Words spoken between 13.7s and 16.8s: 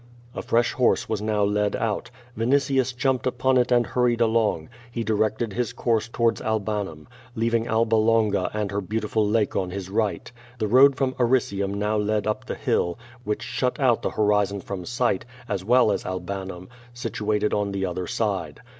out the horizon from sight, as well as Albanum,